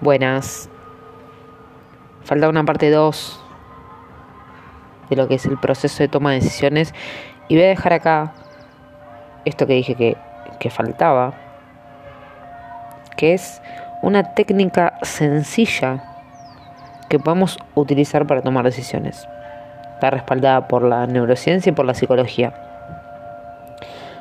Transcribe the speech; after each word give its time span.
Buenas. 0.00 0.70
Falta 2.22 2.48
una 2.48 2.62
parte 2.64 2.88
2 2.88 3.44
de 5.10 5.16
lo 5.16 5.26
que 5.26 5.34
es 5.34 5.46
el 5.46 5.58
proceso 5.58 6.04
de 6.04 6.08
toma 6.08 6.30
de 6.30 6.36
decisiones. 6.36 6.94
Y 7.48 7.56
voy 7.56 7.64
a 7.64 7.68
dejar 7.68 7.94
acá 7.94 8.32
esto 9.44 9.66
que 9.66 9.72
dije 9.72 9.96
que, 9.96 10.16
que 10.60 10.70
faltaba, 10.70 11.34
que 13.16 13.34
es 13.34 13.60
una 14.02 14.34
técnica 14.34 14.98
sencilla 15.02 16.04
que 17.08 17.18
podemos 17.18 17.58
utilizar 17.74 18.24
para 18.26 18.42
tomar 18.42 18.64
decisiones. 18.64 19.26
Está 19.94 20.10
respaldada 20.10 20.68
por 20.68 20.82
la 20.84 21.08
neurociencia 21.08 21.70
y 21.70 21.74
por 21.74 21.86
la 21.86 21.94
psicología. 21.94 22.54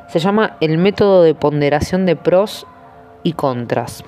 Se 0.07 0.17
llama 0.17 0.57
el 0.59 0.79
método 0.79 1.21
de 1.21 1.35
ponderación 1.35 2.07
de 2.07 2.15
pros 2.15 2.65
y 3.21 3.33
contras. 3.33 4.03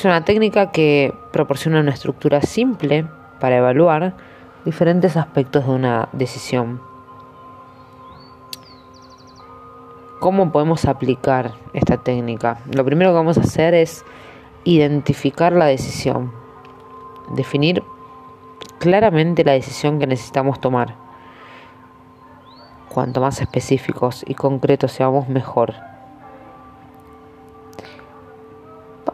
Es 0.00 0.06
una 0.06 0.24
técnica 0.24 0.72
que 0.72 1.12
proporciona 1.30 1.80
una 1.80 1.90
estructura 1.90 2.40
simple 2.40 3.04
para 3.38 3.58
evaluar 3.58 4.14
diferentes 4.64 5.14
aspectos 5.18 5.66
de 5.66 5.72
una 5.72 6.08
decisión. 6.12 6.80
¿Cómo 10.18 10.52
podemos 10.52 10.86
aplicar 10.86 11.52
esta 11.74 11.98
técnica? 11.98 12.60
Lo 12.74 12.82
primero 12.82 13.10
que 13.10 13.16
vamos 13.16 13.36
a 13.36 13.42
hacer 13.42 13.74
es 13.74 14.06
identificar 14.64 15.52
la 15.52 15.66
decisión, 15.66 16.32
definir 17.36 17.82
claramente 18.78 19.44
la 19.44 19.52
decisión 19.52 19.98
que 19.98 20.06
necesitamos 20.06 20.62
tomar. 20.62 20.94
Cuanto 22.88 23.20
más 23.20 23.42
específicos 23.42 24.24
y 24.26 24.32
concretos 24.32 24.92
seamos, 24.92 25.28
mejor. 25.28 25.89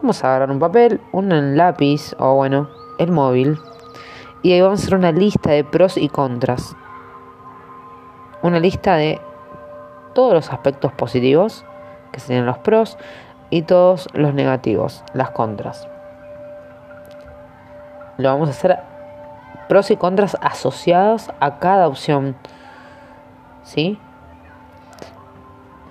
Vamos 0.07 0.23
a 0.23 0.29
agarrar 0.29 0.51
un 0.51 0.59
papel, 0.59 1.01
un 1.11 1.57
lápiz 1.57 2.15
o 2.17 2.35
bueno, 2.35 2.69
el 2.97 3.11
móvil. 3.11 3.59
Y 4.41 4.53
ahí 4.53 4.61
vamos 4.61 4.79
a 4.79 4.83
hacer 4.83 4.95
una 4.95 5.11
lista 5.11 5.51
de 5.51 5.65
pros 5.65 5.97
y 5.97 6.07
contras. 6.07 6.77
Una 8.41 8.61
lista 8.61 8.95
de 8.95 9.19
todos 10.15 10.33
los 10.33 10.49
aspectos 10.53 10.93
positivos, 10.93 11.65
que 12.13 12.21
serían 12.21 12.45
los 12.45 12.57
pros, 12.59 12.97
y 13.49 13.63
todos 13.63 14.07
los 14.13 14.33
negativos, 14.33 15.03
las 15.13 15.31
contras. 15.31 15.89
Lo 18.15 18.29
vamos 18.29 18.47
a 18.47 18.51
hacer 18.51 18.79
pros 19.67 19.91
y 19.91 19.97
contras 19.97 20.37
asociados 20.39 21.31
a 21.41 21.59
cada 21.59 21.85
opción. 21.85 22.37
¿Sí? 23.63 23.99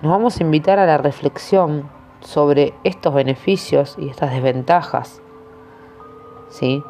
Nos 0.01 0.11
vamos 0.11 0.39
a 0.39 0.43
invitar 0.43 0.79
a 0.79 0.87
la 0.87 0.97
reflexión 0.97 1.95
sobre 2.27 2.73
estos 2.83 3.13
beneficios 3.13 3.95
y 3.97 4.09
estas 4.09 4.31
desventajas. 4.31 5.21
¿Sí? 6.49 6.83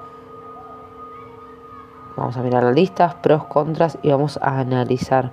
Vamos 2.16 2.35
a 2.38 2.41
mirar 2.41 2.63
las 2.63 2.73
listas, 2.73 3.13
pros, 3.13 3.45
contras 3.45 3.99
y 4.02 4.09
vamos 4.09 4.39
a 4.41 4.58
analizar. 4.58 5.30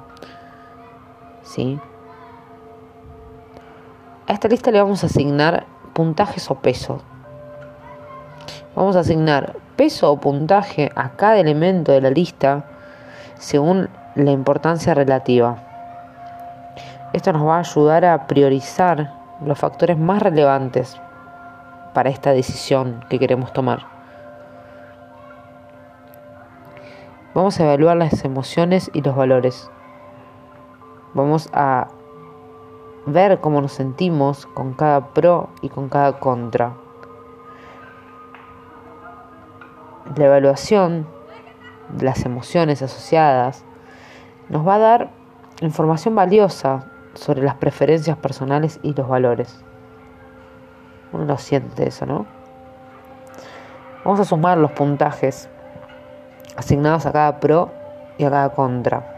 ¿Sí? 1.42 1.80
A 4.28 4.34
esta 4.34 4.46
lista 4.48 4.70
le 4.70 4.82
vamos 4.82 5.02
a 5.04 5.06
asignar 5.06 5.64
puntajes 5.94 6.50
o 6.50 6.56
peso. 6.56 7.00
Vamos 8.76 8.96
a 8.96 9.00
asignar 9.00 9.56
peso 9.74 10.12
o 10.12 10.20
puntaje 10.20 10.92
a 10.94 11.12
cada 11.12 11.38
elemento 11.38 11.92
de 11.92 12.02
la 12.02 12.10
lista 12.10 12.66
según 13.38 13.88
la 14.16 14.32
importancia 14.32 14.92
relativa. 14.92 15.56
Esto 17.14 17.32
nos 17.32 17.46
va 17.46 17.56
a 17.56 17.60
ayudar 17.60 18.04
a 18.04 18.26
priorizar 18.26 19.23
los 19.40 19.58
factores 19.58 19.98
más 19.98 20.22
relevantes 20.22 21.00
para 21.92 22.10
esta 22.10 22.32
decisión 22.32 23.04
que 23.08 23.18
queremos 23.18 23.52
tomar. 23.52 23.86
Vamos 27.34 27.58
a 27.58 27.64
evaluar 27.64 27.96
las 27.96 28.24
emociones 28.24 28.90
y 28.94 29.02
los 29.02 29.16
valores. 29.16 29.70
Vamos 31.14 31.50
a 31.52 31.88
ver 33.06 33.40
cómo 33.40 33.60
nos 33.60 33.72
sentimos 33.72 34.46
con 34.46 34.74
cada 34.74 35.08
pro 35.08 35.48
y 35.60 35.68
con 35.68 35.88
cada 35.88 36.18
contra. 36.20 36.74
La 40.16 40.26
evaluación 40.26 41.06
de 41.88 42.04
las 42.04 42.24
emociones 42.24 42.82
asociadas 42.82 43.64
nos 44.48 44.66
va 44.66 44.76
a 44.76 44.78
dar 44.78 45.10
información 45.60 46.14
valiosa 46.14 46.90
sobre 47.14 47.42
las 47.42 47.54
preferencias 47.56 48.16
personales 48.16 48.78
y 48.82 48.94
los 48.94 49.08
valores. 49.08 49.64
Uno 51.12 51.24
lo 51.24 51.38
siente 51.38 51.88
eso, 51.88 52.06
¿no? 52.06 52.26
Vamos 54.04 54.20
a 54.20 54.24
sumar 54.24 54.58
los 54.58 54.72
puntajes 54.72 55.48
asignados 56.56 57.06
a 57.06 57.12
cada 57.12 57.40
pro 57.40 57.70
y 58.18 58.24
a 58.24 58.30
cada 58.30 58.48
contra. 58.50 59.14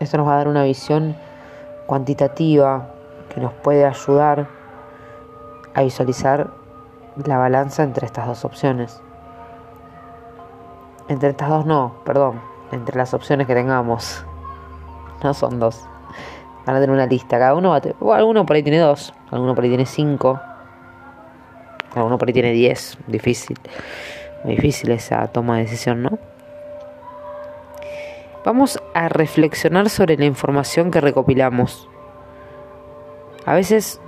Esto 0.00 0.16
nos 0.16 0.28
va 0.28 0.34
a 0.34 0.36
dar 0.36 0.48
una 0.48 0.62
visión 0.62 1.16
cuantitativa 1.86 2.86
que 3.28 3.40
nos 3.40 3.52
puede 3.52 3.84
ayudar 3.84 4.46
a 5.74 5.82
visualizar 5.82 6.50
la 7.24 7.38
balanza 7.38 7.82
entre 7.82 8.06
estas 8.06 8.26
dos 8.26 8.44
opciones. 8.44 9.00
Entre 11.08 11.30
estas 11.30 11.48
dos 11.48 11.66
no, 11.66 11.94
perdón, 12.04 12.40
entre 12.70 12.96
las 12.96 13.14
opciones 13.14 13.46
que 13.46 13.54
tengamos 13.54 14.24
no 15.22 15.34
son 15.34 15.58
dos. 15.58 15.84
Van 16.66 16.76
a 16.76 16.80
tener 16.80 16.90
una 16.94 17.06
lista. 17.06 17.38
Cada 17.38 17.54
uno 17.54 17.70
va 17.70 17.76
a 17.76 17.80
tener, 17.80 17.96
alguno 18.00 18.44
por 18.44 18.56
ahí 18.56 18.62
tiene 18.62 18.78
dos, 18.78 19.14
alguno 19.30 19.54
por 19.54 19.64
ahí 19.64 19.70
tiene 19.70 19.86
cinco, 19.86 20.40
alguno 21.94 22.18
por 22.18 22.28
ahí 22.28 22.34
tiene 22.34 22.52
diez. 22.52 22.98
Difícil. 23.06 23.58
Muy 24.44 24.54
difícil 24.54 24.90
esa 24.90 25.26
toma 25.28 25.56
de 25.56 25.62
decisión, 25.62 26.02
¿no? 26.02 26.18
Vamos 28.44 28.80
a 28.94 29.08
reflexionar 29.08 29.90
sobre 29.90 30.16
la 30.16 30.24
información 30.24 30.90
que 30.90 31.00
recopilamos. 31.00 31.88
A 33.44 33.54
veces 33.54 34.00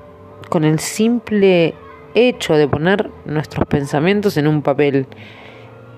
con 0.49 0.65
el 0.65 0.79
simple 0.79 1.75
hecho 2.15 2.55
de 2.55 2.69
poner 2.69 3.11
nuestros 3.25 3.67
pensamientos 3.67 4.37
en 4.37 4.47
un 4.47 4.63
papel 4.63 5.07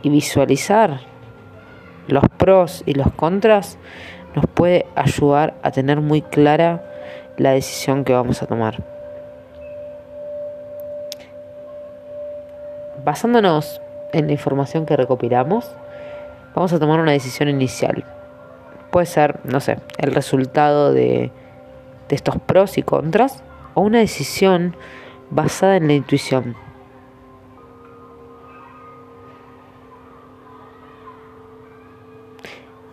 y 0.02 0.10
visualizar 0.10 1.00
los 2.08 2.24
pros 2.36 2.82
y 2.86 2.94
los 2.94 3.12
contras, 3.12 3.78
nos 4.34 4.46
puede 4.46 4.86
ayudar 4.94 5.54
a 5.62 5.70
tener 5.70 6.00
muy 6.00 6.22
clara 6.22 6.82
la 7.36 7.52
decisión 7.52 8.04
que 8.04 8.12
vamos 8.12 8.42
a 8.42 8.46
tomar. 8.46 8.82
Basándonos 13.04 13.80
en 14.12 14.26
la 14.26 14.32
información 14.32 14.86
que 14.86 14.96
recopilamos, 14.96 15.70
vamos 16.54 16.72
a 16.72 16.78
tomar 16.78 17.00
una 17.00 17.12
decisión 17.12 17.48
inicial. 17.48 18.04
Puede 18.90 19.06
ser, 19.06 19.40
no 19.44 19.60
sé, 19.60 19.78
el 19.98 20.14
resultado 20.14 20.92
de, 20.92 21.30
de 22.08 22.14
estos 22.14 22.36
pros 22.36 22.78
y 22.78 22.82
contras 22.82 23.42
o 23.74 23.80
una 23.80 23.98
decisión 23.98 24.76
basada 25.30 25.76
en 25.76 25.88
la 25.88 25.94
intuición. 25.94 26.54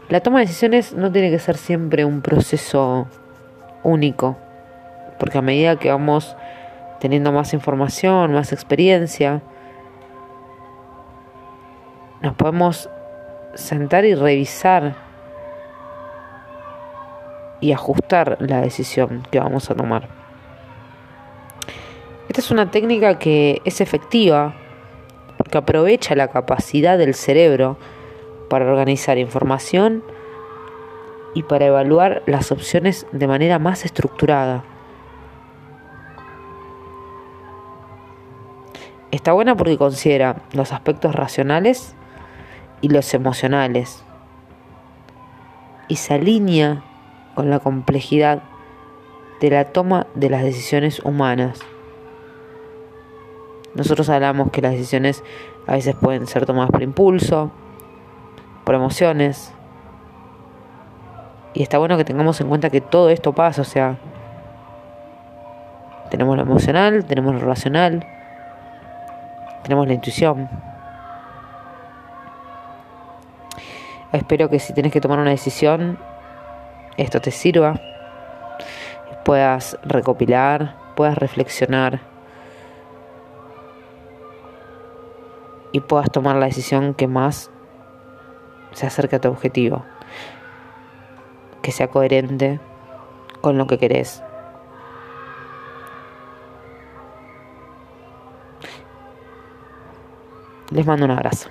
La 0.10 0.22
toma 0.22 0.40
de 0.40 0.48
decisiones 0.48 0.94
no 0.94 1.12
tiene 1.12 1.30
que 1.30 1.38
ser 1.38 1.56
siempre 1.56 2.04
un 2.04 2.22
proceso 2.22 3.08
único, 3.84 4.38
porque 5.20 5.38
a 5.38 5.44
medida 5.44 5.76
que 5.76 5.92
vamos 5.92 6.36
teniendo 7.00 7.32
más 7.32 7.54
información, 7.54 8.34
más 8.34 8.52
experiencia, 8.52 9.44
nos 12.24 12.34
podemos 12.34 12.90
sentar 13.54 14.04
y 14.04 14.16
revisar 14.16 14.96
y 17.62 17.72
ajustar 17.72 18.38
la 18.40 18.62
decisión 18.62 19.22
que 19.30 19.40
vamos 19.40 19.70
a 19.70 19.76
tomar. 19.76 20.10
Esta 22.28 22.42
es 22.42 22.50
una 22.50 22.72
técnica 22.72 23.20
que 23.20 23.62
es 23.64 23.80
efectiva 23.80 24.56
porque 25.38 25.60
aprovecha 25.60 26.16
la 26.16 26.30
capacidad 26.30 26.98
del 26.98 27.14
cerebro 27.14 27.78
para 28.50 28.66
organizar 28.66 29.18
información 29.18 30.04
y 31.34 31.44
para 31.44 31.68
evaluar 31.68 32.24
las 32.26 32.52
opciones 32.52 33.06
de 33.12 33.28
manera 33.28 33.60
más 33.60 33.86
estructurada. 33.86 34.64
Está 39.12 39.34
buena 39.34 39.56
porque 39.56 39.78
considera 39.78 40.44
los 40.54 40.72
aspectos 40.72 41.16
racionales 41.16 41.96
y 42.82 42.90
los 42.90 43.14
emocionales 43.14 44.04
y 45.88 45.96
se 45.96 46.14
alinea 46.14 46.84
con 47.36 47.50
la 47.50 47.60
complejidad 47.60 48.44
de 49.42 49.50
la 49.50 49.66
toma 49.66 50.08
de 50.14 50.30
las 50.30 50.44
decisiones 50.44 51.00
humanas. 51.00 51.60
Nosotros 53.74 54.10
hablamos 54.10 54.52
que 54.52 54.62
las 54.62 54.74
decisiones 54.74 55.24
a 55.68 55.74
veces 55.74 55.96
pueden 55.96 56.28
ser 56.28 56.46
tomadas 56.46 56.72
por 56.72 56.84
impulso, 56.84 57.52
por 58.70 58.76
emociones. 58.76 59.52
Y 61.56 61.64
está 61.64 61.80
bueno 61.80 61.98
que 61.98 62.06
tengamos 62.06 62.40
en 62.40 62.50
cuenta 62.50 62.70
que 62.70 62.82
todo 62.82 63.10
esto 63.10 63.34
pasa, 63.34 63.64
o 63.64 63.66
sea, 63.66 63.98
Tenemos 66.12 66.36
lo 66.36 66.44
emocional, 66.44 67.04
tenemos 67.06 67.34
lo 67.34 67.48
racional, 67.48 68.06
tenemos 69.64 69.88
la 69.88 69.94
intuición. 69.94 70.48
Espero 74.12 74.52
que 74.52 74.60
si 74.60 74.72
tienes 74.74 74.94
que 74.94 75.02
tomar 75.02 75.18
una 75.18 75.32
decisión, 75.32 75.98
esto 76.96 77.20
te 77.22 77.32
sirva, 77.32 77.82
puedas 79.26 79.80
recopilar, 79.82 80.76
puedas 80.96 81.18
reflexionar 81.18 82.02
y 85.72 85.80
puedas 85.80 86.12
tomar 86.12 86.36
la 86.36 86.46
decisión 86.46 86.94
que 86.94 87.08
más 87.08 87.50
se 88.72 88.86
acerque 88.88 89.18
a 89.18 89.22
tu 89.22 89.30
objetivo, 89.30 89.86
que 91.62 91.72
sea 91.72 91.90
coherente 91.90 92.60
con 93.42 93.58
lo 93.58 93.68
que 93.68 93.78
querés. 93.78 94.24
Les 100.72 100.86
mando 100.86 101.06
un 101.06 101.12
abrazo. 101.12 101.50